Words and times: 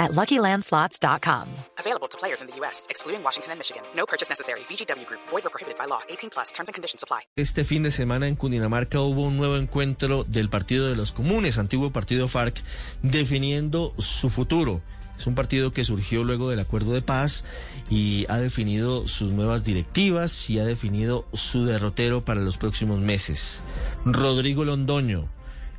at 0.00 0.10
LuckyLandSlots.com. 0.12 1.46
Available 1.78 2.08
to 2.08 2.18
players 2.18 2.40
in 2.40 2.48
the 2.48 2.56
U.S., 2.60 2.86
excluding 2.90 3.22
Washington 3.22 3.52
and 3.52 3.60
Michigan. 3.60 3.82
No 3.94 4.06
purchase 4.06 4.28
necessary. 4.28 4.60
VGW 4.60 5.06
Group. 5.06 5.20
Void 5.28 5.46
or 5.46 5.50
prohibited 5.50 5.78
by 5.78 5.84
law. 5.86 6.00
18 6.08 6.30
plus. 6.30 6.50
Terms 6.52 6.68
and 6.68 6.74
conditions 6.74 7.04
apply. 7.04 7.20
Este 7.36 7.64
fin 7.64 7.82
de 7.82 7.92
semana 7.92 8.26
en 8.26 8.34
Cundinamarca 8.34 9.00
hubo 9.00 9.22
un 9.22 9.36
nuevo 9.36 9.56
encuentro 9.56 10.24
del 10.24 10.48
Partido 10.48 10.88
de 10.88 10.96
los 10.96 11.12
Comunes, 11.12 11.58
antiguo 11.58 11.92
partido 11.92 12.26
FARC, 12.26 12.62
definiendo 13.02 13.94
su 13.98 14.30
futuro. 14.30 14.80
Es 15.20 15.26
un 15.26 15.34
partido 15.34 15.74
que 15.74 15.84
surgió 15.84 16.24
luego 16.24 16.48
del 16.48 16.60
acuerdo 16.60 16.94
de 16.94 17.02
paz 17.02 17.44
y 17.90 18.24
ha 18.30 18.38
definido 18.38 19.06
sus 19.06 19.32
nuevas 19.32 19.64
directivas 19.64 20.48
y 20.48 20.58
ha 20.58 20.64
definido 20.64 21.26
su 21.34 21.66
derrotero 21.66 22.24
para 22.24 22.40
los 22.40 22.56
próximos 22.56 23.00
meses. 23.00 23.62
Rodrigo 24.06 24.64
Londoño, 24.64 25.28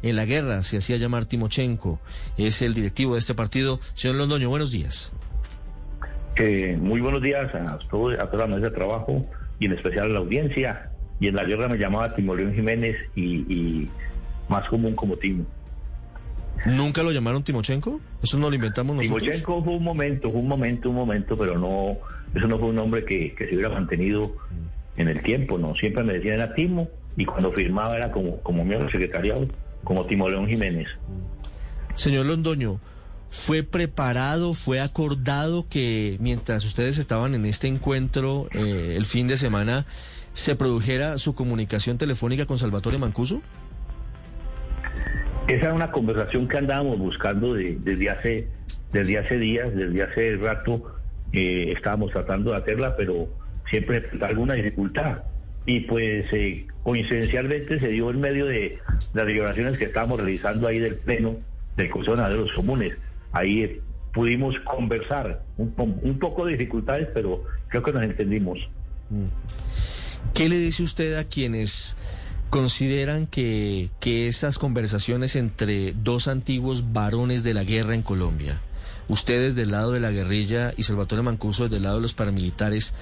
en 0.03 0.15
la 0.15 0.25
guerra 0.25 0.63
se 0.63 0.77
hacía 0.77 0.97
llamar 0.97 1.25
Timochenko, 1.25 1.99
es 2.37 2.61
el 2.61 2.73
directivo 2.73 3.13
de 3.13 3.19
este 3.19 3.33
partido. 3.33 3.79
Señor 3.93 4.17
Londoño, 4.17 4.49
buenos 4.49 4.71
días. 4.71 5.11
Eh, 6.37 6.77
muy 6.79 7.01
buenos 7.01 7.21
días 7.21 7.53
a, 7.53 7.77
todo, 7.89 8.09
a 8.11 8.29
toda 8.29 8.47
la 8.47 8.55
mesa 8.55 8.69
de 8.69 8.75
trabajo 8.75 9.25
y 9.59 9.65
en 9.65 9.73
especial 9.73 10.05
a 10.05 10.09
la 10.09 10.19
audiencia. 10.19 10.91
Y 11.19 11.27
en 11.27 11.35
la 11.35 11.43
guerra 11.43 11.67
me 11.67 11.77
llamaba 11.77 12.15
Timo 12.15 12.35
León 12.35 12.53
Jiménez 12.55 12.95
y, 13.15 13.41
y 13.53 13.89
más 14.49 14.67
común 14.69 14.95
como 14.95 15.17
Timo. 15.17 15.45
¿Nunca 16.65 17.03
lo 17.03 17.11
llamaron 17.11 17.43
Timochenko? 17.43 17.99
¿Eso 18.23 18.37
no 18.37 18.49
lo 18.49 18.55
inventamos 18.55 18.95
nosotros? 18.95 19.21
Timochenko 19.21 19.63
fue 19.63 19.73
un 19.75 19.83
momento, 19.83 20.31
fue 20.31 20.39
un 20.39 20.47
momento, 20.47 20.89
un 20.89 20.95
momento, 20.95 21.37
pero 21.37 21.57
no, 21.57 21.97
eso 22.35 22.47
no 22.47 22.59
fue 22.59 22.69
un 22.69 22.75
nombre 22.75 23.05
que, 23.05 23.33
que 23.35 23.47
se 23.47 23.55
hubiera 23.55 23.69
mantenido 23.69 24.35
en 24.97 25.07
el 25.07 25.21
tiempo, 25.21 25.57
¿no? 25.57 25.75
Siempre 25.75 26.03
me 26.03 26.13
decían 26.13 26.35
era 26.35 26.53
Timo 26.53 26.89
y 27.17 27.25
cuando 27.25 27.51
firmaba 27.51 27.97
era 27.97 28.11
como, 28.11 28.37
como 28.41 28.63
miembro 28.63 28.89
secretariado, 28.89 29.47
como 29.83 30.05
Timo 30.05 30.29
León 30.29 30.47
Jiménez. 30.47 30.87
Señor 31.95 32.25
Londoño, 32.25 32.79
¿fue 33.29 33.63
preparado, 33.63 34.53
fue 34.53 34.79
acordado 34.79 35.67
que 35.69 36.17
mientras 36.19 36.63
ustedes 36.65 36.97
estaban 36.97 37.35
en 37.35 37.45
este 37.45 37.67
encuentro 37.67 38.47
eh, 38.53 38.95
el 38.97 39.05
fin 39.05 39.27
de 39.27 39.37
semana 39.37 39.85
se 40.33 40.55
produjera 40.55 41.17
su 41.17 41.35
comunicación 41.35 41.97
telefónica 41.97 42.45
con 42.45 42.57
Salvatore 42.59 42.97
Mancuso? 42.97 43.41
Esa 45.47 45.65
era 45.65 45.73
una 45.73 45.91
conversación 45.91 46.47
que 46.47 46.57
andábamos 46.57 46.97
buscando 46.99 47.53
de- 47.53 47.77
desde 47.81 48.09
hace 48.09 48.47
desde 48.93 49.17
hace 49.19 49.37
días, 49.37 49.73
desde 49.75 50.03
hace 50.03 50.35
rato 50.37 50.83
eh, 51.31 51.71
estábamos 51.75 52.11
tratando 52.11 52.51
de 52.51 52.57
hacerla, 52.57 52.95
pero 52.97 53.29
siempre 53.69 54.03
alguna 54.21 54.53
dificultad. 54.53 55.19
Y 55.65 55.81
pues 55.81 56.25
eh, 56.31 56.65
coincidencialmente 56.83 57.79
se 57.79 57.87
dio 57.89 58.09
en 58.09 58.19
medio 58.19 58.45
de 58.45 58.79
las 59.13 59.25
deliberaciones 59.25 59.77
que 59.77 59.85
estábamos 59.85 60.19
realizando 60.19 60.67
ahí 60.67 60.79
del 60.79 60.95
Pleno 60.95 61.37
del 61.77 61.89
Consejo 61.89 62.17
de 62.17 62.35
los 62.35 62.51
Comunes. 62.53 62.93
Ahí 63.31 63.61
eh, 63.63 63.81
pudimos 64.13 64.55
conversar, 64.61 65.43
un, 65.57 65.71
po- 65.71 65.83
un 65.83 66.19
poco 66.19 66.45
de 66.45 66.53
dificultades, 66.53 67.07
pero 67.13 67.43
creo 67.69 67.83
que 67.83 67.91
nos 67.93 68.03
entendimos. 68.03 68.59
¿Qué 70.33 70.49
le 70.49 70.57
dice 70.57 70.83
usted 70.83 71.17
a 71.17 71.25
quienes 71.25 71.95
consideran 72.49 73.27
que, 73.27 73.89
que 73.99 74.27
esas 74.27 74.57
conversaciones 74.57 75.35
entre 75.35 75.93
dos 75.93 76.27
antiguos 76.27 76.91
varones 76.91 77.43
de 77.43 77.53
la 77.53 77.63
guerra 77.63 77.95
en 77.95 78.01
Colombia, 78.01 78.59
ustedes 79.11 79.55
del 79.55 79.71
lado 79.71 79.91
de 79.91 79.99
la 79.99 80.11
guerrilla 80.11 80.71
y 80.77 80.83
Salvatore 80.83 81.21
Mancuso 81.21 81.67
del 81.67 81.83
lado 81.83 81.97
de 81.97 82.01
los 82.01 82.13
paramilitares, 82.13 82.93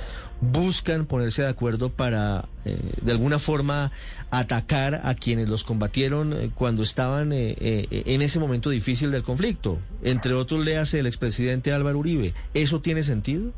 buscan 0.41 1.05
ponerse 1.05 1.43
de 1.43 1.49
acuerdo 1.49 1.89
para, 1.91 2.45
eh, 2.65 2.77
de 3.01 3.11
alguna 3.11 3.37
forma, 3.37 3.91
atacar 4.31 5.01
a 5.03 5.13
quienes 5.13 5.49
los 5.49 5.63
combatieron 5.63 6.33
eh, 6.33 6.49
cuando 6.53 6.81
estaban 6.81 7.31
eh, 7.31 7.55
eh, 7.59 8.03
en 8.07 8.23
ese 8.23 8.39
momento 8.39 8.71
difícil 8.71 9.11
del 9.11 9.21
conflicto? 9.21 9.79
Entre 10.01 10.33
otros, 10.33 10.65
le 10.65 10.77
hace 10.77 10.99
el 10.99 11.05
expresidente 11.05 11.71
Álvaro 11.71 11.99
Uribe. 11.99 12.33
¿Eso 12.55 12.81
tiene 12.81 13.03
sentido? 13.03 13.51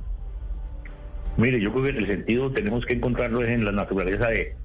Mire, 1.38 1.62
yo 1.62 1.72
creo 1.72 1.86
que 1.86 2.00
el 2.00 2.08
sentido 2.08 2.52
tenemos 2.52 2.86
que 2.86 2.96
encontrarlo 2.96 3.46
en 3.46 3.64
la 3.64 3.72
naturaleza 3.72 4.28
de, 4.28 4.56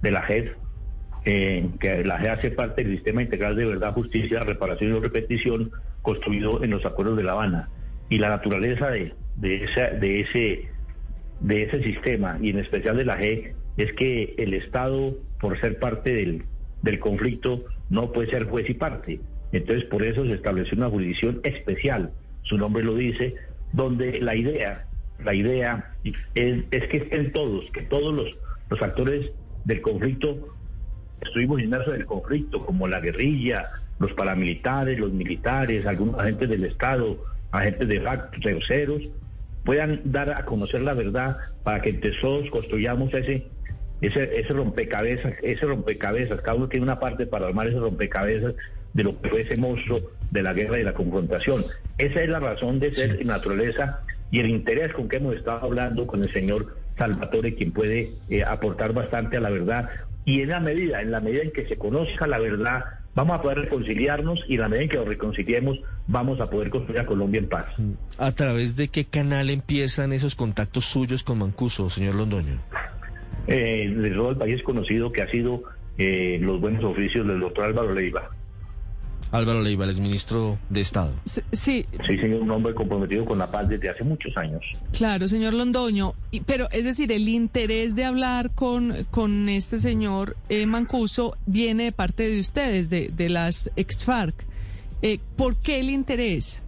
de 0.00 0.10
la 0.12 0.22
JED, 0.22 0.52
que 1.24 2.04
la 2.04 2.18
JED 2.20 2.28
hace 2.28 2.50
parte 2.52 2.84
del 2.84 2.94
sistema 2.94 3.22
integral 3.22 3.56
de 3.56 3.66
verdad, 3.66 3.92
justicia, 3.92 4.40
reparación 4.44 4.96
y 4.96 5.00
repetición 5.00 5.72
construido 6.02 6.62
en 6.62 6.70
los 6.70 6.84
acuerdos 6.84 7.16
de 7.16 7.22
La 7.22 7.32
Habana. 7.32 7.68
Y 8.08 8.18
la 8.18 8.28
naturaleza 8.28 8.90
de, 8.90 9.14
de, 9.36 9.64
esa, 9.64 9.88
de, 9.88 10.20
ese, 10.20 10.68
de 11.40 11.62
ese 11.62 11.82
sistema, 11.82 12.38
y 12.40 12.50
en 12.50 12.58
especial 12.58 12.96
de 12.96 13.04
la 13.04 13.16
JED, 13.16 13.54
es 13.78 13.92
que 13.94 14.34
el 14.38 14.54
Estado, 14.54 15.16
por 15.40 15.58
ser 15.60 15.78
parte 15.78 16.12
del, 16.12 16.44
del 16.82 16.98
conflicto, 16.98 17.64
no 17.88 18.12
puede 18.12 18.30
ser 18.30 18.44
juez 18.44 18.68
y 18.68 18.74
parte. 18.74 19.20
Entonces, 19.52 19.84
por 19.84 20.02
eso 20.02 20.24
se 20.24 20.32
estableció 20.32 20.76
una 20.76 20.90
jurisdicción 20.90 21.40
especial, 21.44 22.12
su 22.42 22.58
nombre 22.58 22.82
lo 22.82 22.94
dice, 22.94 23.34
donde 23.72 24.20
la 24.20 24.34
idea 24.34 24.86
la 25.24 25.34
idea 25.34 25.94
es, 26.34 26.64
es 26.70 26.88
que 26.88 26.98
estén 26.98 27.32
todos, 27.32 27.64
que 27.72 27.82
todos 27.82 28.14
los, 28.14 28.28
los 28.70 28.82
actores 28.82 29.30
del 29.64 29.80
conflicto, 29.80 30.48
estuvimos 31.20 31.60
inmersos 31.60 31.94
en 31.94 32.00
el 32.00 32.06
conflicto, 32.06 32.64
como 32.64 32.88
la 32.88 33.00
guerrilla, 33.00 33.64
los 34.02 34.12
paramilitares, 34.14 34.98
los 34.98 35.12
militares, 35.12 35.86
algunos 35.86 36.18
agentes 36.18 36.50
del 36.50 36.64
Estado, 36.64 37.16
agentes 37.52 37.88
de 37.88 38.00
facto, 38.00 38.38
terceros, 38.40 39.02
puedan 39.64 40.00
dar 40.04 40.30
a 40.30 40.44
conocer 40.44 40.82
la 40.82 40.94
verdad 40.94 41.36
para 41.62 41.80
que 41.80 41.90
entre 41.90 42.12
todos 42.20 42.50
construyamos 42.50 43.14
ese, 43.14 43.46
ese, 44.00 44.40
ese 44.40 44.52
rompecabezas, 44.52 45.34
ese 45.42 45.66
rompecabezas, 45.66 46.40
cada 46.40 46.56
uno 46.56 46.68
tiene 46.68 46.84
una 46.84 46.98
parte 46.98 47.26
para 47.26 47.46
armar 47.46 47.68
ese 47.68 47.78
rompecabezas 47.78 48.54
de 48.92 49.04
lo 49.04 49.20
que 49.20 49.28
fue 49.30 49.42
ese 49.42 49.56
monstruo 49.56 50.00
de 50.32 50.42
la 50.42 50.52
guerra 50.52 50.80
y 50.80 50.84
la 50.84 50.94
confrontación. 50.94 51.64
Esa 51.96 52.22
es 52.22 52.28
la 52.28 52.40
razón 52.40 52.80
de 52.80 52.92
ser 52.92 53.20
en 53.20 53.28
naturaleza 53.28 54.00
y 54.32 54.40
el 54.40 54.50
interés 54.50 54.92
con 54.92 55.08
que 55.08 55.18
hemos 55.18 55.36
estado 55.36 55.62
hablando 55.62 56.06
con 56.06 56.22
el 56.22 56.32
señor 56.32 56.74
Salvatore, 56.98 57.54
quien 57.54 57.70
puede 57.70 58.10
eh, 58.28 58.42
aportar 58.42 58.92
bastante 58.92 59.36
a 59.36 59.40
la 59.40 59.50
verdad. 59.50 59.90
Y 60.24 60.42
en 60.42 60.48
la 60.48 60.60
medida, 60.60 61.00
en 61.00 61.10
la 61.10 61.20
medida 61.20 61.42
en 61.42 61.52
que 61.52 61.66
se 61.66 61.76
conozca 61.76 62.26
la 62.26 62.38
verdad, 62.38 62.84
vamos 63.14 63.36
a 63.36 63.42
poder 63.42 63.58
reconciliarnos 63.58 64.44
y 64.48 64.56
la 64.56 64.68
medida 64.68 64.84
en 64.84 64.88
que 64.90 64.96
nos 64.98 65.08
reconciliemos, 65.08 65.78
vamos 66.06 66.40
a 66.40 66.48
poder 66.48 66.70
construir 66.70 67.00
a 67.00 67.06
Colombia 67.06 67.40
en 67.40 67.48
paz. 67.48 67.66
¿A 68.18 68.32
través 68.32 68.76
de 68.76 68.88
qué 68.88 69.04
canal 69.04 69.50
empiezan 69.50 70.12
esos 70.12 70.34
contactos 70.34 70.84
suyos 70.86 71.22
con 71.22 71.38
Mancuso, 71.38 71.90
señor 71.90 72.14
Londoño? 72.14 72.60
Eh, 73.46 73.92
de 73.94 74.10
todo 74.10 74.30
el 74.30 74.36
país 74.36 74.62
conocido 74.62 75.12
que 75.12 75.22
ha 75.22 75.30
sido 75.30 75.64
eh, 75.98 76.38
los 76.40 76.60
buenos 76.60 76.84
oficios 76.84 77.26
del 77.26 77.40
doctor 77.40 77.66
Álvaro 77.66 77.94
Leiva. 77.94 78.30
Álvaro 79.32 79.62
Leiva, 79.62 79.84
el 79.84 79.90
exministro 79.90 80.58
de 80.68 80.80
Estado. 80.82 81.12
Sí, 81.24 81.42
Sí, 81.52 82.18
señor, 82.18 82.42
un 82.42 82.50
hombre 82.50 82.74
comprometido 82.74 83.24
con 83.24 83.38
la 83.38 83.50
paz 83.50 83.68
desde 83.68 83.88
hace 83.88 84.04
muchos 84.04 84.36
años. 84.36 84.62
claro, 84.96 85.26
señor 85.26 85.54
Londoño. 85.54 86.12
Y- 86.30 86.42
pero 86.42 86.68
es 86.70 86.84
decir, 86.84 87.10
el 87.12 87.28
interés 87.28 87.96
de 87.96 88.04
hablar 88.04 88.50
con, 88.54 89.04
con 89.10 89.48
este 89.48 89.78
señor 89.78 90.36
eh, 90.50 90.66
Mancuso 90.66 91.36
viene 91.46 91.84
de 91.84 91.92
parte 91.92 92.28
de 92.28 92.38
ustedes, 92.40 92.90
de, 92.90 93.08
de 93.08 93.28
las 93.30 93.70
ex-FARC. 93.76 94.34
Eh, 95.00 95.18
¿Por 95.36 95.56
qué 95.56 95.80
el 95.80 95.90
interés? 95.90 96.62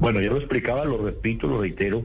Bueno, 0.00 0.20
yo 0.20 0.30
lo 0.32 0.38
explicaba, 0.38 0.84
lo 0.84 0.98
repito, 1.04 1.46
lo 1.46 1.60
reitero, 1.60 2.04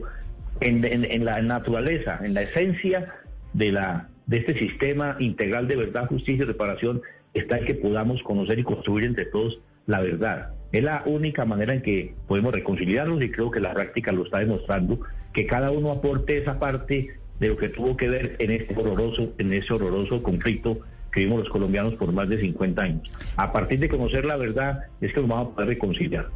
en, 0.60 0.84
en- 0.84 1.04
en 1.10 1.24
la 1.24 1.40
naturaleza, 1.42 2.20
en 2.22 2.34
la 2.34 2.42
esencia 2.42 3.14
de, 3.54 3.72
la, 3.72 4.08
de 4.26 4.36
este 4.38 4.58
sistema 4.58 5.16
integral 5.18 5.66
de 5.66 5.76
verdad, 5.76 6.06
justicia 6.08 6.42
y 6.44 6.46
reparación, 6.46 7.00
está 7.34 7.58
el 7.58 7.66
que 7.66 7.74
podamos 7.74 8.22
conocer 8.22 8.58
y 8.58 8.64
construir 8.64 9.06
entre 9.06 9.26
todos 9.26 9.60
la 9.86 10.00
verdad. 10.00 10.52
Es 10.70 10.84
la 10.84 11.02
única 11.06 11.44
manera 11.44 11.74
en 11.74 11.82
que 11.82 12.14
podemos 12.26 12.52
reconciliarnos 12.52 13.22
y 13.22 13.30
creo 13.30 13.50
que 13.50 13.60
la 13.60 13.72
práctica 13.72 14.12
lo 14.12 14.24
está 14.24 14.38
demostrando, 14.38 15.00
que 15.32 15.46
cada 15.46 15.70
uno 15.70 15.90
aporte 15.90 16.38
esa 16.38 16.58
parte 16.58 17.14
de 17.40 17.48
lo 17.48 17.56
que 17.56 17.70
tuvo 17.70 17.96
que 17.96 18.08
ver 18.08 18.36
en 18.38 18.50
este 18.50 18.74
horroroso, 18.76 19.32
en 19.38 19.52
ese 19.52 19.72
horroroso 19.72 20.22
conflicto 20.22 20.80
que 21.10 21.20
vivimos 21.20 21.44
los 21.44 21.48
colombianos 21.48 21.94
por 21.94 22.12
más 22.12 22.28
de 22.28 22.38
50 22.38 22.82
años. 22.82 23.08
A 23.36 23.50
partir 23.50 23.80
de 23.80 23.88
conocer 23.88 24.26
la 24.26 24.36
verdad 24.36 24.84
es 25.00 25.12
que 25.12 25.20
nos 25.20 25.30
vamos 25.30 25.52
a 25.52 25.54
poder 25.54 25.68
reconciliar. 25.70 26.28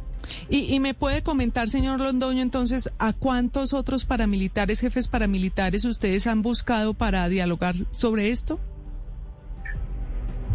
Y 0.49 0.79
me 0.79 0.93
puede 0.93 1.21
comentar, 1.21 1.69
señor 1.69 1.99
Londoño, 1.99 2.41
entonces, 2.41 2.89
¿a 2.97 3.11
cuántos 3.11 3.73
otros 3.73 4.05
paramilitares, 4.05 4.79
jefes 4.79 5.09
paramilitares, 5.09 5.83
ustedes 5.83 6.27
han 6.27 6.41
buscado 6.41 6.93
para 6.93 7.27
dialogar 7.27 7.75
sobre 7.91 8.29
esto? 8.29 8.57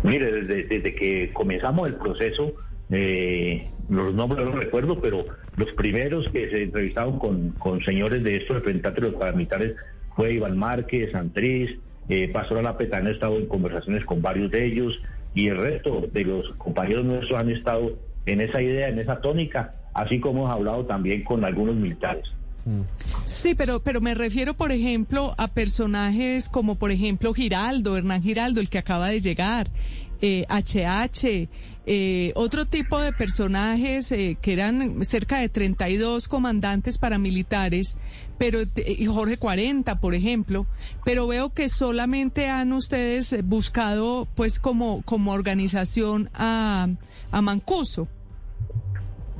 Mire, 0.02 0.42
desde, 0.42 0.94
que 0.94 1.32
comenzamos 1.32 1.88
el 1.88 1.94
proceso, 1.94 2.52
eh, 2.90 3.68
los 3.88 4.14
nombres 4.14 4.46
no 4.46 4.52
recuerdo, 4.52 5.00
pero 5.00 5.24
los 5.56 5.72
primeros 5.72 6.28
que 6.28 6.48
se 6.50 6.62
entrevistaron 6.62 7.18
con, 7.18 7.50
con 7.52 7.82
señores 7.84 8.22
de 8.22 8.36
estos 8.36 8.56
representantes 8.56 9.02
de 9.02 9.10
los 9.10 9.20
paramilitares 9.20 9.74
fue 10.14 10.34
Iván 10.34 10.56
Márquez, 10.56 11.10
Santriz, 11.12 11.78
eh, 12.08 12.28
Pastor 12.32 12.58
Alapetán 12.58 13.06
ha 13.06 13.10
estado 13.10 13.36
en 13.36 13.46
conversaciones 13.46 14.04
con 14.04 14.22
varios 14.22 14.50
de 14.50 14.64
ellos 14.64 14.98
y 15.34 15.48
el 15.48 15.58
resto 15.58 16.08
de 16.12 16.24
los 16.24 16.48
compañeros 16.56 17.04
nuestros 17.04 17.40
han 17.40 17.50
estado 17.50 17.98
en 18.24 18.40
esa 18.40 18.62
idea, 18.62 18.88
en 18.88 18.98
esa 18.98 19.20
tónica, 19.20 19.74
así 19.94 20.20
como 20.20 20.42
hemos 20.42 20.54
hablado 20.54 20.86
también 20.86 21.22
con 21.22 21.44
algunos 21.44 21.74
militares. 21.74 22.32
Sí, 23.24 23.54
pero, 23.54 23.80
pero 23.80 24.00
me 24.00 24.14
refiero, 24.14 24.54
por 24.54 24.72
ejemplo, 24.72 25.34
a 25.38 25.48
personajes 25.48 26.48
como, 26.48 26.76
por 26.76 26.90
ejemplo, 26.90 27.34
Giraldo, 27.34 27.96
Hernán 27.96 28.22
Giraldo, 28.22 28.60
el 28.60 28.68
que 28.68 28.78
acaba 28.78 29.08
de 29.08 29.20
llegar, 29.20 29.70
eh, 30.20 30.44
HH, 30.48 31.48
eh, 31.90 32.32
otro 32.34 32.66
tipo 32.66 33.00
de 33.00 33.12
personajes 33.12 34.12
eh, 34.12 34.36
que 34.42 34.52
eran 34.52 35.02
cerca 35.04 35.38
de 35.38 35.48
32 35.48 36.28
comandantes 36.28 36.98
paramilitares, 36.98 37.96
pero 38.36 38.60
y 38.76 39.06
Jorge 39.06 39.38
40, 39.38 40.00
por 40.00 40.14
ejemplo, 40.14 40.66
pero 41.04 41.26
veo 41.26 41.50
que 41.54 41.68
solamente 41.68 42.48
han 42.48 42.72
ustedes 42.72 43.34
buscado, 43.44 44.28
pues, 44.34 44.58
como, 44.58 45.02
como 45.02 45.32
organización 45.32 46.30
a, 46.34 46.88
a 47.30 47.42
Mancuso. 47.42 48.08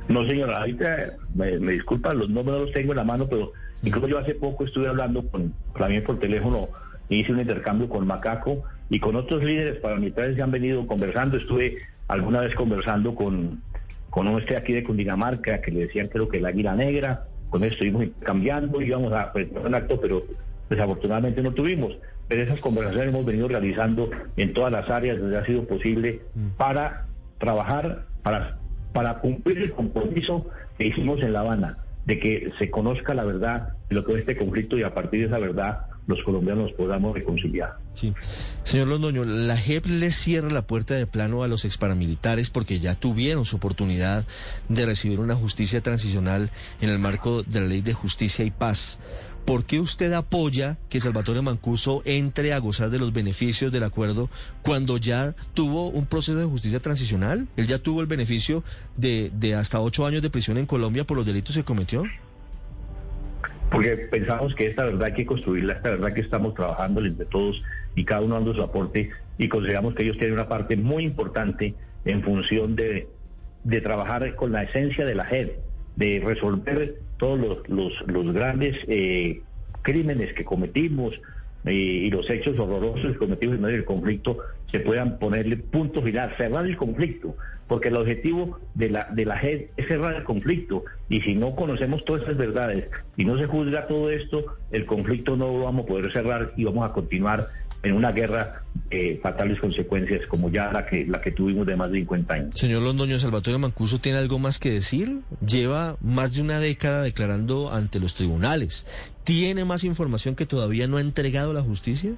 No, 0.09 0.25
señora, 0.25 0.57
ahorita 0.57 1.13
me, 1.35 1.57
disculpa, 1.57 2.13
los 2.15 2.29
nombres 2.29 2.59
los 2.59 2.71
tengo 2.71 2.93
en 2.93 2.97
la 2.97 3.03
mano, 3.03 3.27
pero 3.29 3.51
incluso 3.83 4.07
yo 4.07 4.17
hace 4.17 4.33
poco 4.33 4.65
estuve 4.65 4.87
hablando 4.87 5.21
con, 5.29 5.53
también 5.77 6.03
por 6.03 6.19
teléfono, 6.19 6.67
hice 7.09 7.31
un 7.31 7.39
intercambio 7.39 7.87
con 7.87 8.07
Macaco 8.07 8.63
y 8.89 8.99
con 8.99 9.15
otros 9.15 9.43
líderes 9.43 9.79
paramilitares 9.79 10.35
que 10.35 10.41
han 10.41 10.49
venido 10.49 10.87
conversando. 10.87 11.37
Estuve 11.37 11.77
alguna 12.07 12.41
vez 12.41 12.55
conversando 12.55 13.13
con, 13.13 13.61
con 14.09 14.27
este 14.39 14.57
aquí 14.57 14.73
de 14.73 14.83
Cundinamarca, 14.83 15.61
que 15.61 15.69
le 15.69 15.81
decían 15.81 16.07
creo 16.07 16.27
que 16.27 16.37
el 16.37 16.45
águila 16.47 16.75
negra, 16.75 17.25
con 17.51 17.63
eso 17.63 17.73
estuvimos 17.73 18.07
cambiando, 18.21 18.81
íbamos 18.81 19.13
a 19.13 19.31
presentar 19.31 19.67
un 19.67 19.75
acto, 19.75 20.01
pero 20.01 20.23
desafortunadamente 20.71 21.43
no 21.43 21.51
tuvimos. 21.51 21.95
Pero 22.27 22.41
esas 22.41 22.59
conversaciones 22.61 23.09
hemos 23.09 23.25
venido 23.25 23.47
realizando 23.47 24.09
en 24.37 24.53
todas 24.53 24.71
las 24.71 24.89
áreas 24.89 25.19
donde 25.19 25.37
ha 25.37 25.45
sido 25.45 25.65
posible 25.65 26.21
mm. 26.33 26.57
para 26.57 27.05
trabajar, 27.37 28.05
para 28.23 28.57
para 28.93 29.19
cumplir 29.19 29.59
el 29.59 29.71
compromiso 29.71 30.45
que 30.77 30.87
hicimos 30.87 31.21
en 31.21 31.33
La 31.33 31.41
Habana, 31.41 31.77
de 32.05 32.19
que 32.19 32.51
se 32.57 32.69
conozca 32.69 33.13
la 33.13 33.23
verdad 33.23 33.73
de 33.89 33.95
lo 33.95 34.03
que 34.03 34.13
es 34.13 34.19
este 34.19 34.37
conflicto 34.37 34.77
y 34.77 34.83
a 34.83 34.93
partir 34.93 35.21
de 35.21 35.25
esa 35.27 35.39
verdad 35.39 35.85
los 36.09 36.23
colombianos 36.23 36.71
podamos 36.73 37.13
reconciliar. 37.13 37.77
Sí. 37.93 38.13
Señor 38.63 38.87
Londoño, 38.87 39.25
la 39.25 39.55
JEP 39.55 39.85
le 39.85 40.09
cierra 40.09 40.49
la 40.49 40.63
puerta 40.63 40.95
de 40.95 41.05
plano 41.05 41.43
a 41.43 41.47
los 41.47 41.65
exparamilitares 41.65 42.49
porque 42.49 42.79
ya 42.79 42.95
tuvieron 42.95 43.45
su 43.45 43.57
oportunidad 43.57 44.25
de 44.69 44.85
recibir 44.87 45.19
una 45.19 45.35
justicia 45.35 45.81
transicional 45.81 46.49
en 46.81 46.89
el 46.89 46.97
marco 46.97 47.43
de 47.43 47.61
la 47.61 47.67
Ley 47.67 47.81
de 47.81 47.93
Justicia 47.93 48.43
y 48.43 48.49
Paz. 48.49 48.99
¿Por 49.49 49.65
qué 49.65 49.79
usted 49.79 50.13
apoya 50.13 50.77
que 50.89 50.99
Salvatore 50.99 51.41
Mancuso 51.41 52.03
entre 52.05 52.53
a 52.53 52.59
gozar 52.59 52.91
de 52.91 52.99
los 52.99 53.11
beneficios 53.11 53.71
del 53.71 53.81
acuerdo 53.81 54.29
cuando 54.61 54.97
ya 54.97 55.33
tuvo 55.55 55.89
un 55.89 56.05
proceso 56.05 56.37
de 56.37 56.45
justicia 56.45 56.79
transicional? 56.79 57.47
¿Él 57.57 57.65
ya 57.65 57.79
tuvo 57.79 58.01
el 58.01 58.05
beneficio 58.05 58.63
de, 58.95 59.31
hasta 59.55 59.81
ocho 59.81 60.05
años 60.05 60.21
de 60.21 60.29
prisión 60.29 60.59
en 60.59 60.67
Colombia 60.67 61.03
por 61.03 61.17
los 61.17 61.25
delitos 61.25 61.55
que 61.55 61.63
cometió? 61.63 62.03
Porque 63.71 63.97
pensamos 64.11 64.53
que 64.53 64.67
esta 64.67 64.85
verdad 64.85 65.05
hay 65.05 65.13
que 65.15 65.25
construirla, 65.25 65.73
esta 65.73 65.89
verdad 65.89 66.13
que 66.13 66.21
estamos 66.21 66.53
trabajando 66.53 67.03
entre 67.03 67.25
todos 67.25 67.59
y 67.95 68.05
cada 68.05 68.21
uno 68.21 68.35
dando 68.35 68.53
su 68.53 68.61
aporte 68.61 69.09
y 69.39 69.49
consideramos 69.49 69.95
que 69.95 70.03
ellos 70.03 70.17
tienen 70.19 70.33
una 70.33 70.47
parte 70.47 70.77
muy 70.77 71.05
importante 71.05 71.73
en 72.05 72.21
función 72.21 72.75
de, 72.75 73.07
de 73.63 73.81
trabajar 73.81 74.35
con 74.35 74.51
la 74.51 74.61
esencia 74.61 75.05
de 75.05 75.15
la 75.15 75.25
JED, 75.25 75.49
de 75.99 76.21
resolver 76.25 76.95
todos 77.17 77.37
los, 77.67 78.07
los, 78.07 78.33
grandes 78.33 78.77
eh, 78.87 79.41
crímenes 79.81 80.33
que 80.33 80.45
cometimos 80.45 81.13
eh, 81.65 81.73
y 81.73 82.09
los 82.09 82.29
hechos 82.29 82.57
horrorosos 82.57 83.11
que 83.11 83.17
cometimos 83.17 83.57
en 83.57 83.61
medio 83.61 83.75
del 83.75 83.85
conflicto 83.85 84.37
se 84.71 84.79
puedan 84.79 85.19
ponerle 85.19 85.57
punto 85.57 86.01
final, 86.01 86.33
cerrar 86.37 86.65
el 86.65 86.77
conflicto, 86.77 87.35
porque 87.67 87.89
el 87.89 87.97
objetivo 87.97 88.59
de 88.75 88.91
la, 88.91 89.09
de 89.11 89.25
la 89.25 89.37
JED 89.39 89.65
es 89.75 89.87
cerrar 89.89 90.15
el 90.15 90.23
conflicto, 90.23 90.85
y 91.09 91.19
si 91.19 91.35
no 91.35 91.53
conocemos 91.53 92.05
todas 92.05 92.23
esas 92.23 92.37
verdades 92.37 92.87
y 93.17 93.25
no 93.25 93.37
se 93.37 93.47
juzga 93.47 93.87
todo 93.87 94.09
esto, 94.09 94.45
el 94.71 94.85
conflicto 94.85 95.35
no 95.35 95.47
lo 95.47 95.65
vamos 95.65 95.83
a 95.83 95.87
poder 95.87 96.13
cerrar 96.13 96.53
y 96.55 96.63
vamos 96.63 96.89
a 96.89 96.93
continuar 96.93 97.49
en 97.83 97.93
una 97.93 98.11
guerra 98.11 98.63
eh, 98.91 99.19
fatales 99.21 99.59
consecuencias 99.59 100.25
como 100.27 100.49
ya 100.49 100.71
la 100.71 100.85
que 100.85 101.05
la 101.05 101.21
que 101.21 101.31
tuvimos 101.31 101.65
de 101.65 101.75
más 101.75 101.91
de 101.91 101.99
50 101.99 102.33
años. 102.33 102.49
Señor 102.55 102.81
Londoño, 102.81 103.19
Salvatore 103.19 103.57
Mancuso 103.57 103.99
tiene 103.99 104.17
algo 104.17 104.39
más 104.39 104.59
que 104.59 104.71
decir. 104.71 105.19
Lleva 105.45 105.97
más 106.01 106.33
de 106.33 106.41
una 106.41 106.59
década 106.59 107.03
declarando 107.03 107.71
ante 107.71 107.99
los 107.99 108.15
tribunales. 108.15 108.85
¿Tiene 109.23 109.65
más 109.65 109.83
información 109.83 110.35
que 110.35 110.45
todavía 110.45 110.87
no 110.87 110.97
ha 110.97 111.01
entregado 111.01 111.53
la 111.53 111.61
justicia? 111.61 112.13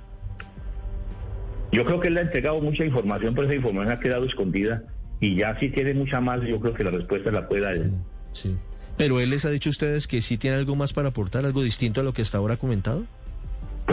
Yo 1.72 1.86
creo 1.86 2.00
que 2.00 2.10
él 2.10 2.18
ha 2.18 2.22
entregado 2.22 2.60
mucha 2.60 2.84
información, 2.84 3.34
pero 3.34 3.48
esa 3.48 3.56
información 3.56 3.94
ha 3.94 4.00
quedado 4.00 4.26
escondida 4.26 4.84
y 5.22 5.36
ya 5.36 5.58
si 5.60 5.70
tiene 5.70 5.94
mucha 5.94 6.20
más, 6.20 6.42
yo 6.42 6.60
creo 6.60 6.74
que 6.74 6.84
la 6.84 6.92
respuesta 6.92 7.32
la 7.32 7.48
puede 7.48 7.62
dar 7.62 7.74
él. 7.76 7.92
Sí. 8.34 8.56
Pero 8.98 9.20
él 9.20 9.30
les 9.30 9.46
ha 9.46 9.50
dicho 9.50 9.70
a 9.70 9.72
ustedes 9.72 10.08
que 10.08 10.22
sí 10.22 10.38
tiene 10.38 10.58
algo 10.58 10.76
más 10.76 10.94
para 10.94 11.10
aportar, 11.10 11.46
algo 11.46 11.64
distinto 11.64 12.02
a 12.02 12.04
lo 12.04 12.14
que 12.14 12.22
hasta 12.22 12.38
ahora 12.38 12.56
ha 12.56 12.58
comentado. 12.58 13.06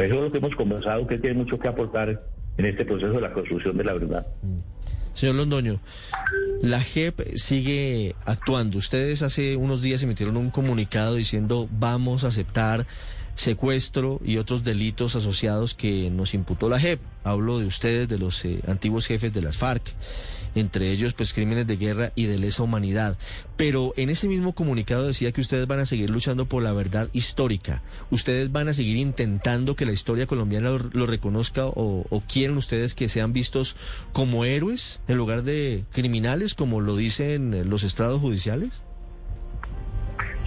Eso 0.02 0.14
es 0.14 0.20
lo 0.20 0.32
que 0.32 0.38
hemos 0.38 0.54
conversado, 0.54 1.06
que 1.06 1.18
tiene 1.18 1.36
mucho 1.36 1.58
que 1.58 1.68
aportar 1.68 2.22
en 2.56 2.64
este 2.64 2.84
proceso 2.84 3.12
de 3.12 3.20
la 3.20 3.32
construcción 3.32 3.76
de 3.76 3.84
la 3.84 3.92
verdad. 3.94 4.26
Mm. 4.42 4.78
Señor 5.14 5.34
Londoño, 5.34 5.80
la 6.62 6.80
JEP 6.80 7.34
sigue 7.34 8.14
actuando. 8.24 8.78
Ustedes 8.78 9.22
hace 9.22 9.56
unos 9.56 9.82
días 9.82 10.02
emitieron 10.04 10.36
un 10.36 10.50
comunicado 10.50 11.16
diciendo 11.16 11.68
vamos 11.72 12.22
a 12.22 12.28
aceptar 12.28 12.86
secuestro 13.38 14.20
y 14.24 14.38
otros 14.38 14.64
delitos 14.64 15.14
asociados 15.14 15.74
que 15.74 16.10
nos 16.10 16.34
imputó 16.34 16.68
la 16.68 16.80
JEP. 16.80 17.00
Hablo 17.22 17.60
de 17.60 17.66
ustedes, 17.66 18.08
de 18.08 18.18
los 18.18 18.44
eh, 18.44 18.60
antiguos 18.66 19.06
jefes 19.06 19.32
de 19.32 19.42
las 19.42 19.58
FARC, 19.58 19.94
entre 20.56 20.90
ellos 20.90 21.12
pues 21.12 21.32
crímenes 21.32 21.66
de 21.66 21.76
guerra 21.76 22.12
y 22.16 22.24
de 22.26 22.38
lesa 22.38 22.64
humanidad. 22.64 23.16
Pero 23.56 23.94
en 23.96 24.10
ese 24.10 24.26
mismo 24.26 24.54
comunicado 24.54 25.06
decía 25.06 25.30
que 25.30 25.40
ustedes 25.40 25.68
van 25.68 25.78
a 25.78 25.86
seguir 25.86 26.10
luchando 26.10 26.46
por 26.46 26.64
la 26.64 26.72
verdad 26.72 27.08
histórica. 27.12 27.82
Ustedes 28.10 28.50
van 28.50 28.68
a 28.68 28.74
seguir 28.74 28.96
intentando 28.96 29.76
que 29.76 29.86
la 29.86 29.92
historia 29.92 30.26
colombiana 30.26 30.70
lo, 30.70 31.06
reconozca 31.06 31.66
o, 31.66 32.06
o 32.10 32.22
quieren 32.22 32.56
ustedes 32.56 32.94
que 32.94 33.08
sean 33.08 33.32
vistos 33.32 33.76
como 34.12 34.44
héroes 34.44 35.00
en 35.06 35.16
lugar 35.16 35.44
de 35.44 35.84
criminales, 35.92 36.54
como 36.54 36.80
lo 36.80 36.96
dicen 36.96 37.70
los 37.70 37.84
estrados 37.84 38.20
judiciales. 38.20 38.82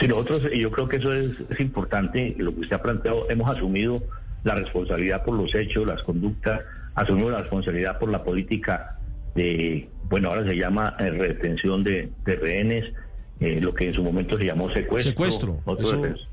Sí, 0.01 0.07
nosotros, 0.07 0.48
y 0.51 0.62
yo 0.62 0.71
creo 0.71 0.89
que 0.89 0.98
eso 0.98 1.13
es, 1.13 1.59
importante, 1.59 2.33
lo 2.39 2.51
que 2.56 2.62
usted 2.62 2.75
ha 2.75 2.81
planteado, 2.81 3.30
hemos 3.30 3.56
asumido 3.56 4.01
la 4.44 4.56
responsabilidad 4.56 5.24
por 5.24 5.38
los 5.38 5.53
hechos, 5.53 5.86
las 5.86 6.01
conductas, 6.01 6.62
asumimos 6.95 7.31
la 7.31 7.42
responsabilidad 7.42 8.00
por 8.00 8.09
la 8.09 8.23
política 8.23 8.97
de, 9.35 9.87
bueno, 10.09 10.30
ahora 10.30 10.44
se 10.47 10.56
llama 10.56 10.95
eh, 10.97 11.11
retención 11.11 11.83
de, 11.83 12.11
rehenes, 12.25 12.92
eh, 13.40 13.61
lo 13.61 13.75
que 13.75 13.90
en 13.90 13.94
su 13.94 14.02
momento 14.02 14.40
se 14.40 14.45
llamó 14.45 14.71
secuestro. 14.71 15.11
Secuestro, 15.11 15.59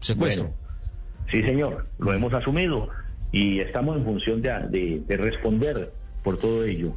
secuestro. 0.01 0.51
sí, 1.31 1.43
señor, 1.43 1.89
lo 1.99 2.15
hemos 2.15 2.33
asumido 2.33 2.89
y 3.33 3.61
estamos 3.61 3.99
en 3.99 4.05
función 4.05 4.41
de, 4.41 5.03
responder 5.11 5.93
por 6.25 6.39
todo 6.39 6.65
ello. 6.65 6.95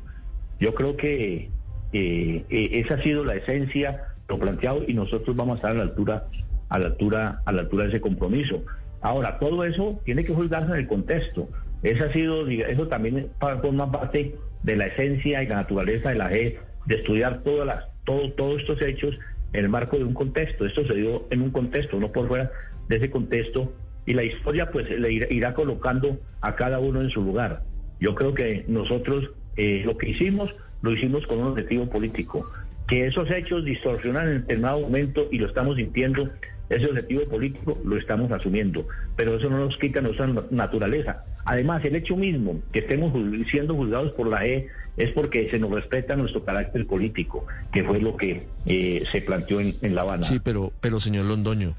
Yo 0.61 0.73
creo 0.73 0.95
que 0.95 1.49
eh, 1.91 2.45
esa 2.49 2.93
ha 2.93 3.03
sido 3.03 3.25
la 3.25 3.35
esencia, 3.35 4.05
lo 4.29 4.39
planteado, 4.39 4.85
y 4.87 4.93
nosotros 4.93 5.35
vamos 5.35 5.55
a 5.55 5.57
estar 5.57 5.71
a 5.71 5.73
la 5.73 5.83
altura 5.83 6.27
a 6.71 6.79
la 6.79 6.87
altura, 6.87 7.41
a 7.45 7.51
la 7.51 7.61
altura 7.61 7.83
de 7.83 7.89
ese 7.89 8.01
compromiso. 8.01 8.63
Ahora, 9.01 9.37
todo 9.39 9.63
eso 9.65 9.99
tiene 10.05 10.23
que 10.23 10.33
juzgarse 10.33 10.71
en 10.71 10.77
el 10.77 10.87
contexto. 10.87 11.49
Eso 11.83 12.05
ha 12.05 12.13
sido, 12.13 12.47
eso 12.47 12.87
también 12.87 13.29
forma 13.39 13.91
parte 13.91 14.35
de 14.63 14.75
la 14.75 14.87
esencia 14.87 15.43
y 15.43 15.47
la 15.47 15.55
naturaleza 15.55 16.09
de 16.09 16.15
la 16.15 16.31
G, 16.31 16.57
de 16.85 16.95
estudiar 16.95 17.43
todas 17.43 17.67
las, 17.67 17.85
todo, 18.05 18.31
todos 18.33 18.61
estos 18.61 18.81
hechos 18.81 19.17
en 19.53 19.65
el 19.65 19.69
marco 19.69 19.97
de 19.97 20.05
un 20.05 20.13
contexto. 20.13 20.65
Esto 20.65 20.85
se 20.85 20.95
dio 20.95 21.27
en 21.29 21.41
un 21.41 21.51
contexto, 21.51 21.99
no 21.99 22.11
por 22.11 22.27
fuera 22.27 22.51
de 22.87 22.95
ese 22.95 23.11
contexto, 23.11 23.73
y 24.05 24.13
la 24.13 24.23
historia 24.23 24.71
pues 24.71 24.89
le 24.89 25.11
irá, 25.11 25.53
colocando 25.53 26.17
a 26.39 26.55
cada 26.55 26.79
uno 26.79 27.01
en 27.01 27.09
su 27.09 27.21
lugar. 27.21 27.63
Yo 27.99 28.15
creo 28.15 28.33
que 28.33 28.63
nosotros 28.67 29.29
eh, 29.57 29.83
lo 29.85 29.97
que 29.97 30.09
hicimos, 30.09 30.55
lo 30.81 30.91
hicimos 30.91 31.27
con 31.27 31.39
un 31.39 31.47
objetivo 31.47 31.89
político. 31.89 32.49
Que 32.87 33.07
esos 33.07 33.29
hechos 33.29 33.65
distorsionan 33.65 34.27
en 34.27 34.41
determinado 34.41 34.81
momento 34.81 35.27
y 35.31 35.37
lo 35.37 35.47
estamos 35.47 35.75
sintiendo 35.75 36.29
ese 36.71 36.85
objetivo 36.85 37.23
político 37.25 37.77
lo 37.83 37.97
estamos 37.97 38.31
asumiendo, 38.31 38.87
pero 39.15 39.35
eso 39.35 39.49
no 39.49 39.57
nos 39.57 39.77
quita 39.77 39.99
nuestra 39.99 40.27
naturaleza. 40.49 41.25
Además, 41.43 41.83
el 41.83 41.95
hecho 41.95 42.15
mismo 42.15 42.61
que 42.71 42.79
estemos 42.79 43.13
siendo 43.49 43.75
juzgados 43.75 44.11
por 44.13 44.27
la 44.27 44.45
E 44.45 44.67
es 44.95 45.11
porque 45.11 45.49
se 45.49 45.59
nos 45.59 45.71
respeta 45.71 46.15
nuestro 46.15 46.45
carácter 46.45 46.87
político, 46.87 47.45
que 47.73 47.83
fue 47.83 47.99
lo 47.99 48.15
que 48.15 48.47
eh, 48.65 49.03
se 49.11 49.21
planteó 49.21 49.59
en, 49.59 49.95
La 49.95 50.01
Habana. 50.01 50.23
Sí, 50.23 50.39
pero, 50.41 50.71
pero 50.79 50.99
señor 50.99 51.25
Londoño, 51.25 51.75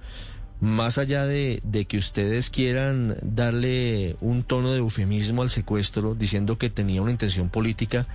más 0.60 0.98
allá 0.98 1.24
de, 1.26 1.60
de, 1.64 1.86
que 1.86 1.96
ustedes 1.96 2.50
quieran 2.50 3.16
darle 3.22 4.16
un 4.20 4.42
tono 4.42 4.72
de 4.72 4.78
eufemismo 4.78 5.42
al 5.42 5.50
secuestro, 5.50 6.14
diciendo 6.14 6.58
que 6.58 6.68
tenía 6.70 7.00
una 7.00 7.10
intención 7.10 7.48
política, 7.48 8.06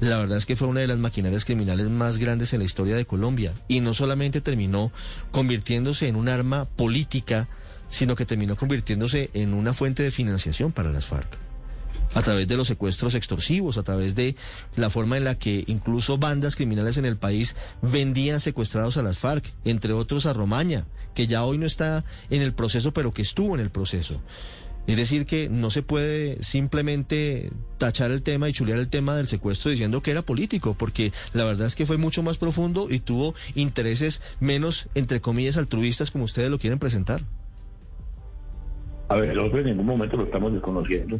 la 0.00 0.18
verdad 0.18 0.36
es 0.36 0.46
que 0.46 0.56
fue 0.56 0.68
una 0.68 0.80
de 0.80 0.86
las 0.86 0.98
maquinarias 0.98 1.44
criminales 1.44 1.88
más 1.88 2.18
grandes 2.18 2.52
en 2.52 2.58
la 2.58 2.66
historia 2.66 2.96
de 2.96 3.06
Colombia. 3.06 3.54
Y 3.66 3.80
no 3.80 3.94
solamente 3.94 4.40
terminó 4.40 4.92
convirtiéndose 5.30 6.08
en 6.08 6.16
un 6.16 6.28
arma 6.28 6.66
política, 6.66 7.48
sino 7.88 8.14
que 8.16 8.26
terminó 8.26 8.56
convirtiéndose 8.56 9.30
en 9.32 9.54
una 9.54 9.72
fuente 9.72 10.02
de 10.02 10.10
financiación 10.10 10.72
para 10.72 10.90
las 10.90 11.06
FARC. 11.06 11.38
a 12.14 12.22
través 12.22 12.48
de 12.48 12.56
los 12.56 12.68
secuestros 12.68 13.14
extorsivos, 13.14 13.76
a 13.76 13.82
través 13.82 14.14
de 14.14 14.36
la 14.74 14.88
forma 14.88 15.18
en 15.18 15.24
la 15.24 15.38
que 15.38 15.64
incluso 15.66 16.16
bandas 16.16 16.56
criminales 16.56 16.96
en 16.96 17.04
el 17.04 17.16
país 17.18 17.56
vendían 17.82 18.40
secuestrados 18.40 18.96
a 18.96 19.02
las 19.02 19.18
FARC, 19.18 19.52
entre 19.64 19.92
otros 19.92 20.24
a 20.24 20.32
Romaña, 20.32 20.86
que 21.14 21.26
ya 21.26 21.44
hoy 21.44 21.58
no 21.58 21.66
está 21.66 22.04
en 22.30 22.42
el 22.42 22.54
proceso, 22.54 22.92
pero 22.92 23.12
que 23.12 23.22
estuvo 23.22 23.54
en 23.54 23.60
el 23.60 23.70
proceso. 23.70 24.22
Es 24.86 24.96
decir, 24.96 25.26
que 25.26 25.48
no 25.48 25.70
se 25.70 25.82
puede 25.82 26.42
simplemente 26.42 27.50
tachar 27.78 28.10
el 28.10 28.22
tema 28.22 28.48
y 28.48 28.52
chulear 28.52 28.78
el 28.78 28.88
tema 28.88 29.16
del 29.16 29.26
secuestro 29.26 29.70
diciendo 29.70 30.00
que 30.00 30.12
era 30.12 30.22
político, 30.22 30.74
porque 30.78 31.12
la 31.32 31.44
verdad 31.44 31.66
es 31.66 31.74
que 31.74 31.86
fue 31.86 31.96
mucho 31.96 32.22
más 32.22 32.38
profundo 32.38 32.86
y 32.88 33.00
tuvo 33.00 33.34
intereses 33.54 34.22
menos, 34.38 34.88
entre 34.94 35.20
comillas, 35.20 35.56
altruistas 35.56 36.10
como 36.10 36.24
ustedes 36.24 36.50
lo 36.50 36.58
quieren 36.58 36.78
presentar. 36.78 37.22
A 39.08 39.16
ver, 39.16 39.34
nosotros 39.36 39.60
en 39.60 39.66
ningún 39.66 39.86
momento 39.86 40.16
lo 40.16 40.24
estamos 40.24 40.52
desconociendo. 40.52 41.18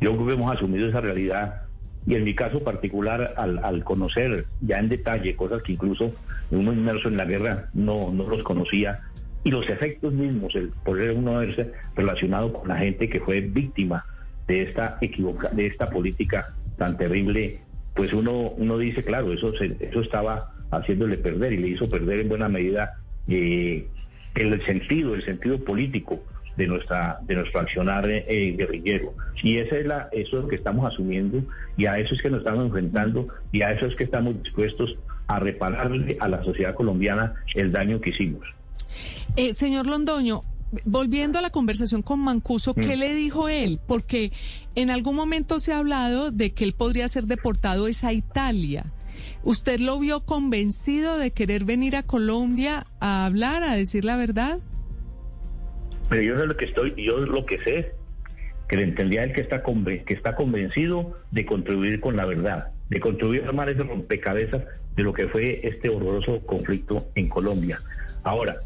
Yo 0.00 0.14
creo 0.14 0.26
que 0.26 0.32
hemos 0.34 0.56
asumido 0.56 0.88
esa 0.88 1.00
realidad 1.00 1.68
y 2.06 2.14
en 2.14 2.24
mi 2.24 2.34
caso 2.34 2.60
particular, 2.60 3.34
al, 3.36 3.84
conocer 3.84 4.46
ya 4.60 4.78
en 4.78 4.88
detalle 4.88 5.36
cosas 5.36 5.62
que 5.62 5.72
incluso 5.72 6.12
uno 6.50 6.72
inmerso 6.72 7.08
en 7.08 7.18
la 7.18 7.26
guerra 7.26 7.68
no, 7.74 8.10
no 8.12 8.26
los 8.28 8.42
conocía, 8.42 9.00
y 9.48 9.50
los 9.50 9.66
efectos 9.70 10.12
mismos, 10.12 10.54
el 10.54 10.68
poder 10.84 11.12
uno 11.16 11.38
haberse 11.38 11.72
relacionado 11.96 12.52
con 12.52 12.68
la 12.68 12.76
gente 12.76 13.08
que 13.08 13.18
fue 13.18 13.40
víctima 13.40 14.04
de 14.46 14.60
esta 14.60 14.98
equivoca 15.00 15.48
de 15.48 15.64
esta 15.64 15.88
política 15.88 16.54
tan 16.76 16.98
terrible, 16.98 17.60
pues 17.94 18.12
uno, 18.12 18.50
uno 18.58 18.76
dice, 18.76 19.02
claro, 19.02 19.32
eso, 19.32 19.54
eso 19.54 20.00
estaba 20.02 20.52
haciéndole 20.70 21.16
perder 21.16 21.54
y 21.54 21.56
le 21.56 21.68
hizo 21.68 21.88
perder 21.88 22.20
en 22.20 22.28
buena 22.28 22.50
medida 22.50 22.98
eh, 23.26 23.86
el 24.34 24.66
sentido, 24.66 25.14
el 25.14 25.24
sentido 25.24 25.64
político 25.64 26.20
de 26.58 26.66
nuestra 26.66 27.18
de 27.22 27.36
nuestro 27.36 27.60
accionar 27.60 28.06
eh, 28.06 28.54
guerrillero. 28.54 29.14
Y 29.42 29.56
esa 29.56 29.78
es 29.78 29.86
la, 29.86 30.10
eso 30.12 30.36
es 30.36 30.42
lo 30.42 30.48
que 30.48 30.56
estamos 30.56 30.92
asumiendo 30.92 31.42
y 31.78 31.86
a 31.86 31.96
eso 31.98 32.14
es 32.14 32.20
que 32.20 32.28
nos 32.28 32.40
estamos 32.40 32.66
enfrentando 32.66 33.28
y 33.50 33.62
a 33.62 33.72
eso 33.72 33.86
es 33.86 33.96
que 33.96 34.04
estamos 34.04 34.42
dispuestos 34.42 34.98
a 35.26 35.38
repararle 35.40 36.18
a 36.20 36.28
la 36.28 36.44
sociedad 36.44 36.74
colombiana 36.74 37.32
el 37.54 37.72
daño 37.72 37.98
que 38.02 38.10
hicimos. 38.10 38.57
Eh, 39.36 39.54
señor 39.54 39.86
Londoño, 39.86 40.42
volviendo 40.84 41.38
a 41.38 41.42
la 41.42 41.50
conversación 41.50 42.02
con 42.02 42.20
Mancuso, 42.20 42.74
¿qué 42.74 42.96
mm. 42.96 43.00
le 43.00 43.14
dijo 43.14 43.48
él? 43.48 43.80
Porque 43.86 44.32
en 44.74 44.90
algún 44.90 45.16
momento 45.16 45.58
se 45.58 45.72
ha 45.72 45.78
hablado 45.78 46.30
de 46.30 46.52
que 46.52 46.64
él 46.64 46.74
podría 46.74 47.08
ser 47.08 47.24
deportado 47.24 47.86
a 47.86 48.12
Italia. 48.12 48.86
¿Usted 49.42 49.80
lo 49.80 49.98
vio 49.98 50.24
convencido 50.24 51.18
de 51.18 51.30
querer 51.30 51.64
venir 51.64 51.96
a 51.96 52.02
Colombia 52.02 52.84
a 53.00 53.26
hablar, 53.26 53.62
a 53.62 53.74
decir 53.74 54.04
la 54.04 54.16
verdad? 54.16 54.58
Pero 56.08 56.22
yo 56.22 56.46
lo 56.46 56.56
que 56.56 56.66
estoy, 56.66 56.94
yo 56.96 57.18
lo 57.18 57.44
que 57.46 57.58
sé, 57.58 57.92
que 58.68 58.76
le 58.76 58.84
entendía 58.84 59.24
él 59.24 59.32
que 59.32 59.40
está, 59.40 59.62
que 59.62 60.14
está 60.14 60.34
convencido 60.34 61.16
de 61.30 61.46
contribuir 61.46 62.00
con 62.00 62.16
la 62.16 62.26
verdad, 62.26 62.72
de 62.90 63.00
contribuir 63.00 63.44
a 63.44 63.48
armar 63.48 63.68
ese 63.68 63.82
rompecabezas 63.82 64.62
de 64.98 65.04
lo 65.04 65.12
que 65.12 65.28
fue 65.28 65.60
este 65.62 65.88
horroroso 65.88 66.40
conflicto 66.44 67.06
en 67.14 67.28
Colombia. 67.28 67.80
Ahora, 68.24 68.56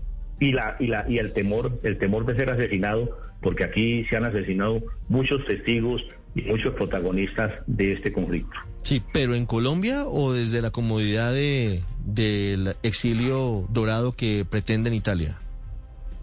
y 0.41 0.51
la 0.53 0.77
y 0.81 0.87
la 0.87 1.05
y 1.07 1.19
el 1.19 1.35
temor, 1.35 1.79
el 1.83 1.99
temor 1.99 2.25
de 2.25 2.35
ser 2.37 2.51
asesinado, 2.51 3.19
porque 3.43 3.65
aquí 3.65 4.07
se 4.07 4.17
han 4.17 4.25
asesinado 4.25 4.83
muchos 5.09 5.45
testigos 5.45 6.03
y 6.35 6.41
muchos 6.43 6.73
protagonistas 6.75 7.53
de 7.67 7.93
este 7.93 8.15
conflicto. 8.15 8.57
Sí, 8.83 9.03
pero 9.13 9.35
en 9.35 9.45
Colombia 9.45 10.07
o 10.07 10.33
desde 10.33 10.63
la 10.63 10.71
comodidad 10.71 11.35
de 11.35 11.83
del 12.03 12.77
exilio 12.83 13.67
dorado 13.69 14.13
que 14.13 14.47
pretende 14.49 14.89
en 14.89 14.95
Italia. 14.95 15.39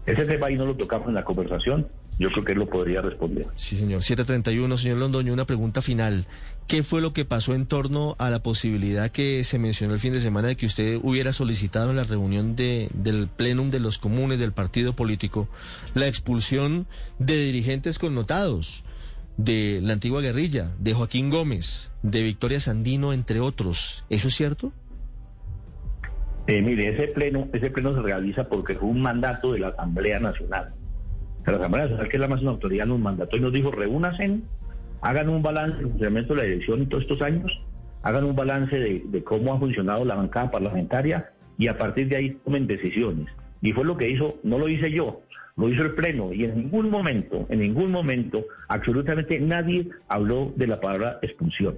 Ese 0.06 0.24
tema 0.26 0.48
ahí 0.48 0.56
no 0.56 0.66
lo 0.66 0.74
tocamos 0.74 1.06
en 1.06 1.14
la 1.14 1.22
conversación. 1.22 1.86
Yo 2.20 2.30
creo 2.30 2.44
que 2.44 2.52
él 2.52 2.58
lo 2.58 2.66
podría 2.68 3.00
responder. 3.00 3.46
Sí, 3.54 3.78
señor. 3.78 4.02
731, 4.02 4.76
señor 4.76 4.98
Londoño, 4.98 5.32
una 5.32 5.46
pregunta 5.46 5.80
final. 5.80 6.26
¿Qué 6.68 6.82
fue 6.82 7.00
lo 7.00 7.14
que 7.14 7.24
pasó 7.24 7.54
en 7.54 7.64
torno 7.64 8.14
a 8.18 8.28
la 8.28 8.42
posibilidad 8.42 9.10
que 9.10 9.42
se 9.42 9.58
mencionó 9.58 9.94
el 9.94 10.00
fin 10.00 10.12
de 10.12 10.20
semana 10.20 10.48
de 10.48 10.56
que 10.56 10.66
usted 10.66 11.00
hubiera 11.02 11.32
solicitado 11.32 11.88
en 11.88 11.96
la 11.96 12.04
reunión 12.04 12.56
de, 12.56 12.90
del 12.92 13.26
plenum 13.26 13.70
de 13.70 13.80
los 13.80 13.96
comunes 13.96 14.38
del 14.38 14.52
partido 14.52 14.94
político 14.94 15.48
la 15.94 16.08
expulsión 16.08 16.86
de 17.18 17.38
dirigentes 17.38 17.98
connotados 17.98 18.84
de 19.38 19.80
la 19.82 19.94
antigua 19.94 20.20
guerrilla, 20.20 20.72
de 20.78 20.92
Joaquín 20.92 21.30
Gómez, 21.30 21.90
de 22.02 22.22
Victoria 22.22 22.60
Sandino, 22.60 23.14
entre 23.14 23.40
otros? 23.40 24.04
¿Eso 24.10 24.28
es 24.28 24.34
cierto? 24.34 24.74
Eh, 26.48 26.60
mire, 26.60 26.94
ese 26.94 27.08
pleno, 27.14 27.48
ese 27.54 27.70
pleno 27.70 27.94
se 27.94 28.02
realiza 28.02 28.46
porque 28.46 28.74
fue 28.74 28.90
un 28.90 29.00
mandato 29.00 29.54
de 29.54 29.60
la 29.60 29.68
Asamblea 29.68 30.20
Nacional 30.20 30.74
la 31.46 31.56
Asamblea 31.58 31.84
Nacional, 31.84 32.08
que 32.08 32.16
es 32.16 32.20
la 32.20 32.28
máxima 32.28 32.50
autoridad, 32.50 32.86
nos 32.86 33.00
mandató 33.00 33.36
y 33.36 33.40
nos 33.40 33.52
dijo, 33.52 33.70
reúnasen, 33.70 34.44
hagan 35.00 35.28
un 35.28 35.42
balance 35.42 35.76
del 35.78 35.88
funcionamiento 35.88 36.34
de 36.34 36.40
la 36.40 36.46
elección 36.46 36.80
en 36.80 36.88
todos 36.88 37.04
estos 37.04 37.22
años, 37.22 37.52
hagan 38.02 38.24
un 38.24 38.36
balance 38.36 38.76
de, 38.76 39.24
cómo 39.24 39.54
ha 39.54 39.58
funcionado 39.58 40.04
la 40.04 40.14
bancada 40.14 40.50
parlamentaria 40.50 41.32
y 41.58 41.68
a 41.68 41.76
partir 41.76 42.08
de 42.08 42.16
ahí 42.16 42.30
tomen 42.44 42.66
decisiones. 42.66 43.28
Y 43.62 43.72
fue 43.72 43.84
lo 43.84 43.96
que 43.96 44.10
hizo, 44.10 44.38
no 44.42 44.58
lo 44.58 44.68
hice 44.68 44.90
yo, 44.90 45.22
lo 45.56 45.68
hizo 45.68 45.82
el 45.82 45.94
Pleno 45.94 46.32
y 46.32 46.44
en 46.44 46.56
ningún 46.56 46.90
momento, 46.90 47.46
en 47.50 47.60
ningún 47.60 47.90
momento, 47.90 48.44
absolutamente 48.68 49.38
nadie 49.40 49.88
habló 50.08 50.52
de 50.56 50.66
la 50.66 50.80
palabra 50.80 51.18
expulsión. 51.22 51.76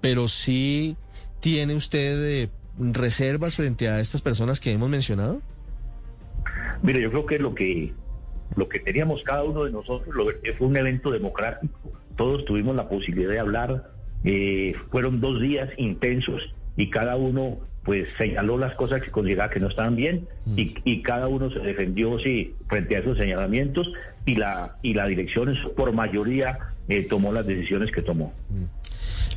Pero 0.00 0.28
sí 0.28 0.96
tiene 1.40 1.74
usted 1.74 2.42
eh, 2.42 2.50
reservas 2.78 3.56
frente 3.56 3.88
a 3.88 4.00
estas 4.00 4.20
personas 4.20 4.60
que 4.60 4.72
hemos 4.72 4.88
mencionado. 4.88 5.40
Mire, 6.82 7.02
yo 7.02 7.10
creo 7.10 7.26
que 7.26 7.38
lo 7.38 7.54
que 7.54 7.92
lo 8.56 8.68
que 8.68 8.80
teníamos 8.80 9.22
cada 9.22 9.44
uno 9.44 9.64
de 9.64 9.70
nosotros 9.70 10.14
lo, 10.14 10.26
fue 10.58 10.66
un 10.66 10.76
evento 10.76 11.10
democrático. 11.10 11.78
Todos 12.16 12.44
tuvimos 12.44 12.74
la 12.74 12.88
posibilidad 12.88 13.30
de 13.30 13.38
hablar. 13.38 13.90
Eh, 14.24 14.74
fueron 14.90 15.20
dos 15.20 15.40
días 15.40 15.70
intensos 15.76 16.42
y 16.76 16.90
cada 16.90 17.16
uno 17.16 17.58
pues 17.84 18.08
señaló 18.18 18.58
las 18.58 18.74
cosas 18.74 19.00
que 19.00 19.10
consideraba 19.10 19.50
que 19.50 19.60
no 19.60 19.68
estaban 19.68 19.96
bien 19.96 20.28
mm. 20.44 20.54
y, 20.58 21.02
cada 21.02 21.28
uno 21.28 21.50
se 21.50 21.60
defendió 21.60 22.18
sí, 22.18 22.54
frente 22.68 22.96
a 22.96 22.98
esos 22.98 23.16
señalamientos 23.16 23.90
y 24.26 24.34
la 24.34 24.76
y 24.82 24.92
la 24.92 25.06
dirección 25.06 25.56
por 25.74 25.92
mayoría 25.92 26.58
eh, 26.88 27.06
tomó 27.08 27.32
las 27.32 27.46
decisiones 27.46 27.90
que 27.90 28.02
tomó. 28.02 28.34
Mm. 28.50 28.64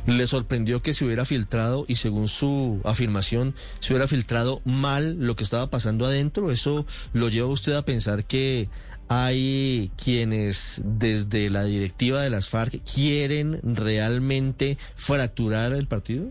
¿Le 0.06 0.26
sorprendió 0.26 0.82
que 0.82 0.92
se 0.92 1.06
hubiera 1.06 1.24
filtrado 1.24 1.86
y 1.88 1.94
según 1.94 2.28
su 2.28 2.82
afirmación 2.84 3.54
se 3.80 3.94
hubiera 3.94 4.06
filtrado 4.06 4.60
mal 4.66 5.16
lo 5.18 5.34
que 5.34 5.44
estaba 5.44 5.70
pasando 5.70 6.04
adentro? 6.04 6.50
¿Eso 6.50 6.86
lo 7.14 7.30
lleva 7.30 7.48
usted 7.48 7.72
a 7.72 7.86
pensar 7.86 8.24
que 8.24 8.68
hay 9.08 9.90
quienes 10.02 10.82
desde 10.84 11.48
la 11.48 11.64
directiva 11.64 12.20
de 12.20 12.28
las 12.28 12.50
FARC 12.50 12.82
quieren 12.84 13.60
realmente 13.62 14.76
fracturar 14.94 15.72
el 15.72 15.86
partido? 15.86 16.30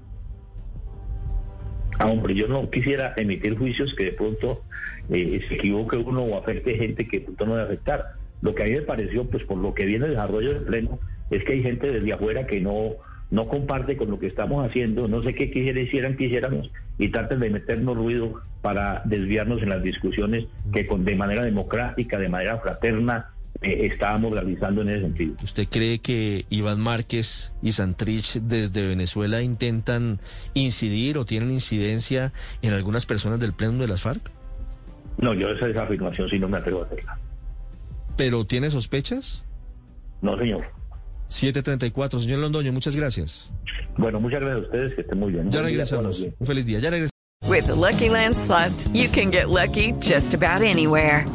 Ah, 1.98 2.08
hombre, 2.08 2.36
yo 2.36 2.48
no 2.48 2.70
quisiera 2.70 3.14
emitir 3.18 3.58
juicios 3.58 3.94
que 3.96 4.06
de 4.06 4.12
pronto 4.14 4.62
eh, 5.10 5.44
se 5.48 5.56
equivoque 5.56 5.98
uno 5.98 6.24
o 6.24 6.38
afecte 6.38 6.76
gente 6.76 7.08
que 7.08 7.20
de 7.20 7.26
pronto 7.26 7.46
no 7.48 7.56
debe 7.56 7.68
afectar. 7.68 8.14
Lo 8.42 8.54
que 8.54 8.64
a 8.64 8.66
mí 8.66 8.74
me 8.74 8.82
pareció, 8.82 9.26
pues 9.26 9.44
por 9.46 9.58
lo 9.58 9.74
que 9.74 9.86
viene 9.86 10.06
el 10.06 10.12
desarrollo 10.12 10.54
del 10.54 10.64
pleno, 10.64 11.00
es 11.32 11.44
que 11.44 11.54
hay 11.54 11.64
gente 11.64 11.92
desde 11.92 12.14
afuera 12.14 12.46
que 12.46 12.60
no 12.60 12.96
no 13.32 13.48
comparte 13.48 13.98
con 13.98 14.10
lo 14.10 14.20
que 14.20 14.28
estamos 14.28 14.66
haciendo, 14.66 15.08
no 15.08 15.24
sé 15.24 15.34
qué 15.34 15.50
quisieran, 15.52 16.18
quisiéramos, 16.18 16.72
y 16.98 17.10
traten 17.10 17.40
de 17.40 17.50
meternos 17.50 17.98
ruido 17.98 18.42
para 18.62 19.02
desviarnos 19.06 19.62
en 19.62 19.70
las 19.70 19.84
discusiones 19.84 20.46
que 20.72 20.86
con, 20.86 21.04
de 21.04 21.16
manera 21.16 21.44
democrática, 21.44 22.18
de 22.18 22.30
manera 22.30 22.60
fraterna, 22.60 23.34
eh, 23.62 23.88
estábamos 23.92 24.34
realizando 24.34 24.82
en 24.82 24.90
ese 24.90 25.02
sentido. 25.02 25.36
¿Usted 25.44 25.68
cree 25.70 26.00
que 26.00 26.46
Iván 26.50 26.80
Márquez 26.80 27.54
y 27.62 27.72
Santrich 27.72 28.40
desde 28.42 28.86
Venezuela 28.86 29.42
intentan 29.42 30.20
incidir 30.54 31.18
o 31.18 31.26
tienen 31.26 31.52
incidencia 31.52 32.34
en 32.62 32.74
algunas 32.74 33.06
personas 33.06 33.40
del 33.40 33.54
pleno 33.54 33.80
de 33.80 33.88
las 33.88 34.02
FARC? 34.02 34.32
No, 35.18 35.34
yo 35.34 35.50
esa, 35.50 35.68
esa 35.68 35.84
afirmación 35.84 36.30
sí 36.30 36.40
no 36.40 36.50
me 36.50 36.58
atrevo 36.58 36.82
a 36.82 36.86
hacerla. 36.86 37.18
¿Pero 38.18 38.46
tiene 38.46 38.70
sospechas? 38.70 39.46
No, 40.22 40.38
señor. 40.38 40.66
734. 41.30 42.20
Señor 42.20 42.40
Londoño, 42.40 42.72
muchas 42.72 42.96
gracias. 42.96 43.50
Bueno, 43.98 44.20
muchas 44.20 44.42
gracias 44.42 44.64
a 44.64 44.68
ustedes, 44.68 44.96
que 44.96 45.02
estén 45.02 45.20
muy 45.20 45.32
bien. 45.32 45.52
Ya 45.52 45.62
regresamos. 45.62 46.26
Un 46.40 46.48
feliz 46.48 46.66
día. 46.66 46.80
Ya 46.80 46.90
regresamos. 46.90 47.14
With 47.48 47.68
the 47.68 47.76
Lucky 47.76 48.10
Land 48.10 48.38
slots, 48.38 48.88
you 48.94 49.10
can 49.10 49.30
get 49.30 49.50
lucky 49.50 49.94
just 50.00 50.34
about 50.34 50.62
anywhere. 50.62 51.26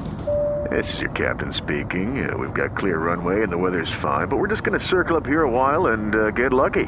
This 0.71 0.93
is 0.93 1.01
your 1.01 1.11
captain 1.11 1.53
speaking. 1.53 2.29
Uh, 2.29 2.37
we've 2.37 2.53
got 2.53 2.77
clear 2.77 2.99
runway 2.99 3.43
and 3.43 3.51
the 3.51 3.57
weather's 3.57 3.91
fine, 4.03 4.29
but 4.29 4.37
we're 4.39 4.49
just 4.49 4.65
going 4.65 4.79
to 4.79 4.85
circle 4.85 5.17
up 5.17 5.25
here 5.25 5.43
a 5.43 5.51
while 5.51 5.87
and 5.93 6.15
uh, 6.15 6.31
get 6.33 6.53
lucky. 6.53 6.87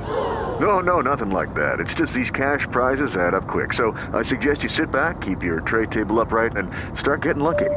No, 0.61 0.81
no, 0.81 1.01
nothing 1.01 1.31
like 1.31 1.55
that. 1.55 1.81
It's 1.81 1.95
just 1.95 2.13
these 2.13 2.31
cash 2.31 2.67
prizes 2.73 3.15
add 3.15 3.33
up 3.35 3.47
quick. 3.47 3.73
So 3.73 3.93
I 4.13 4.23
suggest 4.23 4.63
you 4.63 4.69
sit 4.69 4.91
back, 4.91 5.21
keep 5.21 5.43
your 5.43 5.61
tray 5.61 5.87
table 5.87 6.21
upright, 6.21 6.57
and 6.57 6.71
start 6.99 7.23
getting 7.23 7.43
lucky. 7.43 7.71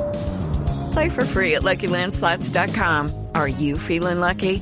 Play 0.93 1.09
for 1.09 1.23
free 1.23 1.55
at 1.55 1.61
LuckyLandSlots.com. 1.61 3.27
Are 3.35 3.47
you 3.47 3.77
feeling 3.77 4.19
lucky? 4.19 4.61